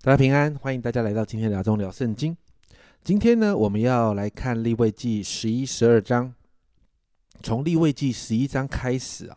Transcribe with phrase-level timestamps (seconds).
[0.00, 2.36] 大家平安，欢迎大家来到今天的聊中聊圣经。
[3.02, 6.32] 今天呢，我们要来看立位记十一、十二章。
[7.42, 9.36] 从立位记十一章开始啊，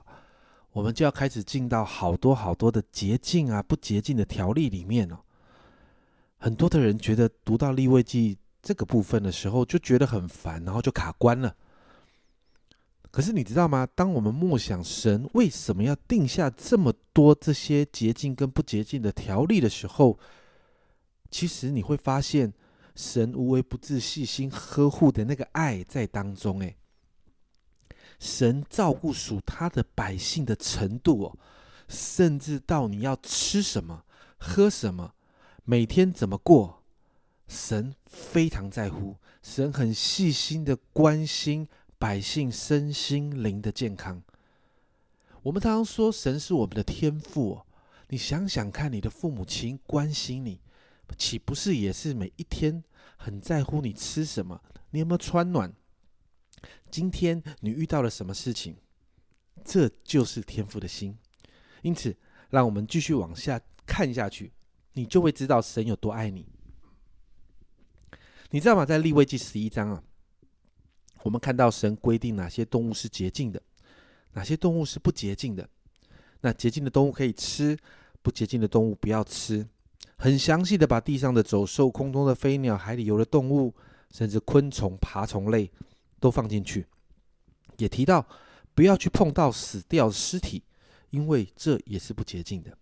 [0.72, 5.18] 我们就要开始进到好多好多的洁净啊、不洁净的条例里面哦。
[6.38, 11.56] 很多的人觉得读到立位记这个部分的时候，就觉得很烦，然后就卡关了。
[13.10, 13.88] 可是你知道吗？
[13.96, 20.20] 当我们默想神为什么要定下这么多这些洁净跟不洁净的条例的时候，
[21.32, 22.54] 其实你会发现
[22.96, 26.60] 神无微不至、细心呵护的那个爱在当中。
[26.60, 26.76] 诶，
[28.20, 31.40] 神照顾属他的百姓的程度哦，
[31.88, 34.04] 甚至到你要吃什么、
[34.38, 35.16] 喝什么、
[35.64, 36.84] 每天怎么过，
[37.48, 39.16] 神非常在乎。
[39.42, 41.68] 神很细心的关心。
[42.02, 44.24] 百姓身心灵的健康，
[45.44, 47.54] 我们常常说神是我们的天赋。
[47.54, 47.66] 哦
[48.10, 50.60] 你想想看，你的父母亲关心你，
[51.18, 52.84] 岂不是也是每一天
[53.18, 55.74] 很在乎你吃什么，你有没有穿暖？
[56.90, 58.76] 今天你遇到了什么事情？
[59.64, 61.18] 这就是天赋的心。
[61.82, 62.16] 因此，
[62.50, 64.52] 让我们继续往下看下去，
[64.94, 66.48] 你就会知道神有多爱你。
[68.50, 68.86] 你知道吗？
[68.86, 70.04] 在立位记十一章啊。
[71.24, 73.62] 我们看到神规定哪些动物是洁净的，
[74.34, 75.70] 哪些动物是不洁净的。
[76.42, 77.78] 那洁净的动物可以吃，
[78.22, 79.68] 不洁净的动物不要吃。
[80.22, 83.74] 很详细的把地上的走兽、空中的飞鸟、海里游的动物，
[84.12, 85.72] 甚至昆虫、爬虫类
[86.20, 86.86] 都放进去。
[87.78, 88.24] 也提到
[88.76, 90.62] 不要去碰到死掉的尸体，
[91.10, 92.78] 因为这也是不洁净的。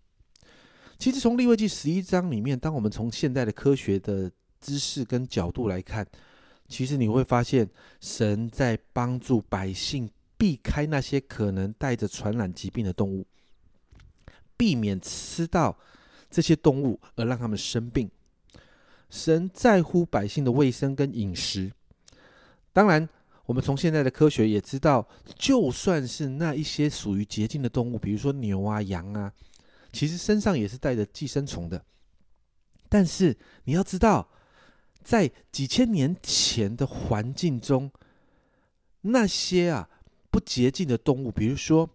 [0.98, 6.06] 其实从利未记十一章里面，当我们从现代的科学的知识跟角度来看。
[6.68, 7.68] 其实你会发现，
[8.02, 13.26] 神在帮助百姓避开那些可能带着传染疾病的动物，
[14.58, 15.80] 避免吃到
[16.30, 18.10] 这些动物而让他们生病。
[19.10, 21.72] 神在乎百姓的卫生跟饮食。
[22.72, 23.08] 当然，
[23.46, 29.34] 我们从现在的科学也知道，就算是那一些属于洁净的动物，比如说牛啊、羊啊，
[29.92, 31.84] 其实身上也是带着寄生虫的。
[32.88, 34.30] 但是你要知道。
[35.02, 37.90] 在几千年前的环境中，
[39.02, 39.90] 那些啊
[40.30, 41.90] 不洁净的动物，比如说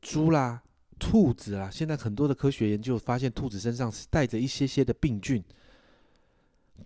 [0.00, 0.62] 猪啦、
[0.98, 5.42] 兔子啊，现在很多的科学研究发现，兔子身上是带着一些些的病菌。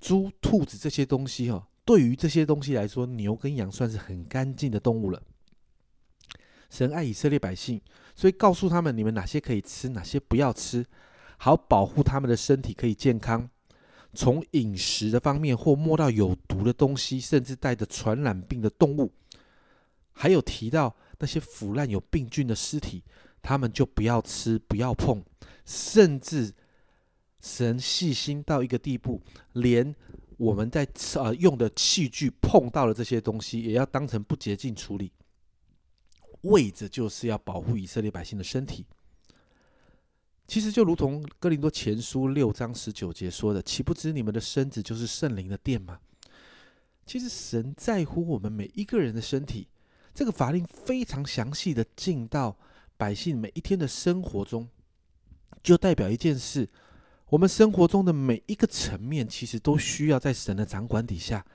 [0.00, 5.22] 猪、兔子这些东西哦，对于这些东西来说，牛跟羊算是很干净的动物了。
[6.68, 7.80] 神爱以色列百姓，
[8.14, 10.86] 所以告诉他们：你们哪些可以吃，哪些不要吃，
[11.38, 13.48] 好保护他们的身体可以健康。
[14.14, 19.12] 从饮食的方面，或摸到有毒的东西，甚至带着传染病的动物，
[20.12, 23.02] 还有提到那些腐烂有病菌的尸体，
[23.42, 25.24] 他们就不要吃，不要碰。
[25.64, 26.52] 甚至
[27.40, 29.94] 神细心到一个地步，连
[30.36, 35.12] 我们在呃用的器具碰到了这些东西，也要当成不洁净处理，
[36.42, 38.84] 为着就是要保护以色列百姓的身体。
[40.48, 46.00] 其实就如同哥林多前书六章十九节说的：“岂不知你们的身子就是圣灵的殿吗？”
[47.06, 49.68] 其实神在乎我们每一个人的身体。
[50.12, 52.58] 这个法令非常详细的进到
[53.00, 54.68] 百姓每一天的生活中，
[55.62, 56.68] 就代表一件事：
[57.30, 61.46] 我们生活中的每一个层面，其实都需要在神的掌管底下。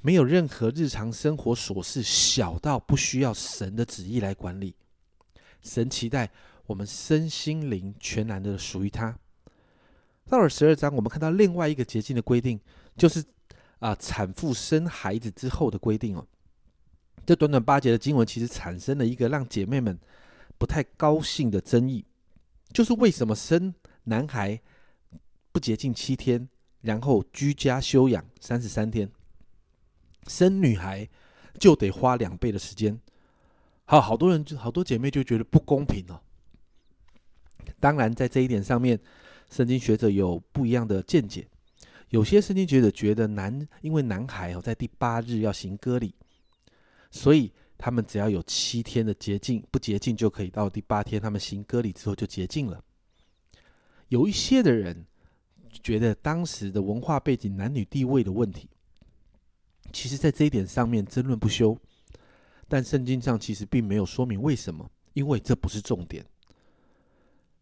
[0.00, 4.74] 没有任何日常生活琐事小到不需要神的旨意来管理。
[5.62, 6.28] 神期待。
[6.66, 9.16] 我们身心灵全然的属于他。
[10.28, 12.58] 到了十二章，我们看到另外一个洁净的规定，
[12.96, 13.24] 就是
[13.78, 16.26] 啊，产妇生孩子之后的规定哦。
[17.24, 19.96] 这短短八节的经文，其实产生了一个让姐妹们
[20.58, 22.04] 不太高兴的争议，
[22.72, 23.74] 就是为什么生
[24.04, 24.60] 男孩
[25.52, 26.48] 不洁净七天，
[26.80, 29.10] 然后居家休养三十三天，
[30.26, 31.08] 生女孩
[31.58, 32.98] 就得花两倍的时间？
[33.84, 36.20] 好，好多人就好多姐妹就觉得不公平哦。
[37.78, 38.98] 当然，在这一点上面，
[39.50, 41.46] 圣经学者有不一样的见解。
[42.10, 46.14] 有些圣经学者觉得男，因为男孩哦在第八日要行割礼，
[47.10, 52.82] 所以他们只要有七天的洁净，不洁净就可以到第八天，他们行割礼之后就洁净了。
[54.08, 55.04] 有一些的人
[55.82, 58.68] 觉得当时的文化背景、男女地位的问题，
[59.92, 61.76] 其实在这一点上面争论不休。
[62.68, 66.24] 但圣经上其实并没有说明为什么，因为这不是重点。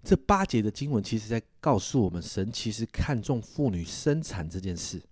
[0.03, 5.03] 这八节的经文，其实在告诉我们，神其实看重妇女生产这件事。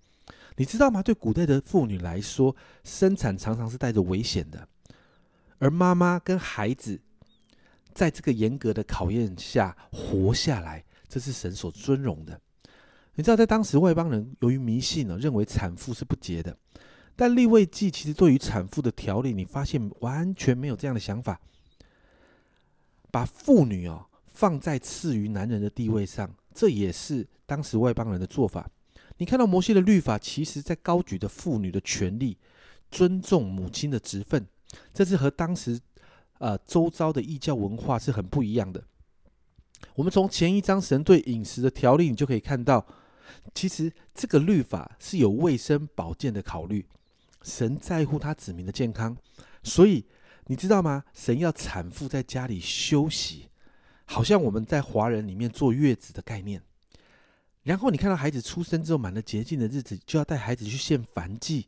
[0.56, 1.02] 你知道吗？
[1.02, 4.68] 对古代的妇女来说，生产常常是带着危险的，
[5.62, 7.00] 而妈妈跟孩子
[7.94, 12.40] 在这个严格的考验下活下来，这是神所尊荣的。
[13.14, 16.58] 你知道，在当时外邦人由于迷信呢，认为产妇是不洁的。
[17.14, 21.40] 但立位记其实对于产妇的条例，你发现完全没有这样的想法，
[23.12, 28.68] 把妇女哦放在次于男人的地位上，这也是当时外邦人的做法。
[29.18, 32.36] 你看到摩西的律法，其实在高举的妇女的权利，
[32.90, 34.44] 尊重母亲的职分，
[34.92, 35.80] 这是和当时
[36.38, 38.82] 呃周遭的异教文化是很不一样的。
[39.94, 42.86] 我们从前一章神对饮食的条例，你就可以看到，
[43.54, 46.86] 其实这个律法是有卫生保健的考虑。
[47.42, 49.16] 神在乎他子民的健康，
[49.64, 50.06] 所以
[50.46, 51.02] 你知道吗？
[51.12, 53.48] 神要产妇在家里休息，
[54.04, 56.62] 好像我们在华人里面坐月子的概念。
[57.64, 61.66] 然后你看到孩子出生之后满了洁净的日子，就要带孩子去献燔祭，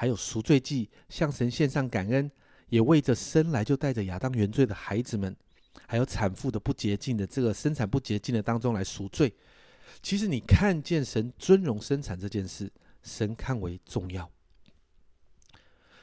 [0.00, 2.30] 还有赎罪祭，向神献上感恩，
[2.68, 5.34] 也为着生来就带着亚当原罪的孩子们，
[5.88, 9.34] 还有产妇的不洁净的这个生产不洁净的当中来赎罪。
[10.00, 12.70] 其实你看见神尊荣生产这件事，
[13.02, 14.30] 神看为重要。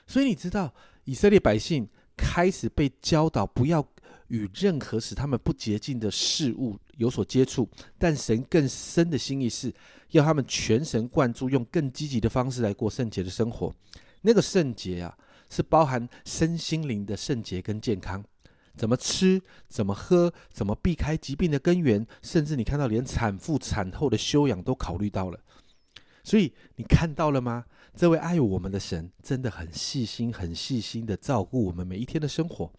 [0.05, 0.75] 所以你知道，
[1.05, 1.87] 以色列百姓
[2.17, 3.81] 开始被教导不要
[4.27, 9.73] 与任何使他们不洁净的事物有所接触，但神更深的心意是
[10.11, 13.73] 要他们全神贯注，用更积极的方式来过圣洁的生活。
[14.21, 15.17] 那个圣洁啊，
[15.49, 18.23] 是包含身心灵的圣洁跟健康。
[18.75, 25.39] 怎么吃，怎么喝，怎么避开疾病的根源，甚至你看到连产妇产后的修养都考虑到了。
[26.23, 27.65] 所以你看到了吗？
[27.95, 32.73] 这位爱我们的神真的很细心、很细心的照顾我们每一天的生活。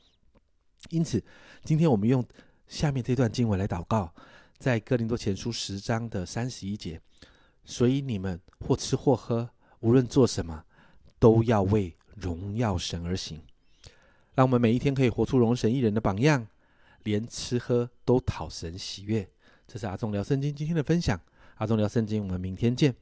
[0.90, 1.22] 因此，
[1.64, 2.24] 今天我们用
[2.66, 4.12] 下面这段经文来祷告，
[4.58, 7.00] 在哥林多前书十章的三十一节。
[7.64, 9.50] 所以你们或吃或喝，
[9.80, 10.64] 无论做什么，
[11.18, 13.40] 都要为荣耀神而行。
[14.34, 16.46] 让我们每一天可以活出荣神一人的榜样，
[17.02, 19.28] 连吃喝都讨神喜悦。
[19.66, 21.20] 这是阿忠聊圣经今天的分享。
[21.56, 22.94] 阿忠聊圣经，我们明天见。